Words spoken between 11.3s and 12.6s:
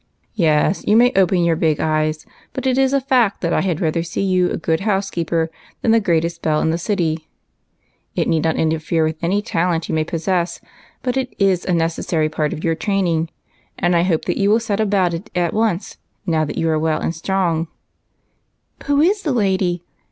is a necessary part